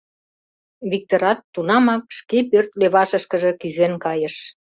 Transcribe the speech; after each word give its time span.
Виктырат 0.89 1.39
тунамак 1.53 2.03
шке 2.17 2.39
пӧрт 2.49 2.71
левашышкыже 2.79 3.51
кӱзен 3.61 3.93
кайыш. 4.03 4.35